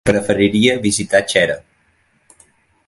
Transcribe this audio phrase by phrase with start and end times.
[0.09, 1.59] Preferiria visitar Xera.